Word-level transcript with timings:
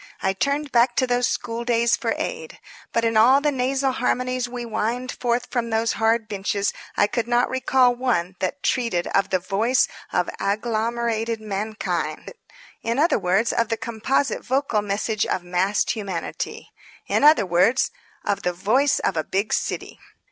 I 0.19 0.33
turned 0.33 0.71
back 0.71 0.95
to 0.95 1.05
those 1.05 1.27
school 1.27 1.63
days 1.63 1.95
for 1.95 2.15
aid. 2.17 2.57
But 2.91 3.05
in 3.05 3.15
all 3.15 3.39
the 3.39 3.51
nasal 3.51 3.91
harmonies 3.91 4.49
we 4.49 4.63
whined 4.63 5.11
forth 5.11 5.49
from 5.51 5.69
those 5.69 5.93
hard 5.93 6.27
benches 6.27 6.73
I 6.97 7.05
could 7.05 7.27
not 7.27 7.51
recall 7.51 7.93
one 7.93 8.35
that 8.39 8.63
treated 8.63 9.05
of 9.05 9.29
the 9.29 9.37
voice 9.37 9.87
of 10.11 10.27
agglomerated 10.39 11.39
mankind. 11.39 12.33
In 12.81 12.97
other 12.97 13.19
words, 13.19 13.53
of 13.53 13.69
the 13.69 13.77
composite 13.77 14.43
vocal 14.43 14.81
message 14.81 15.27
of 15.27 15.43
massed 15.43 15.91
humanity. 15.91 16.71
In 17.05 17.23
other 17.23 17.45
words, 17.45 17.91
of 18.25 18.41
the 18.41 18.53
Voice 18.53 18.97
of 18.97 19.15
a 19.15 19.23
Big 19.23 19.53
City. 19.53 19.99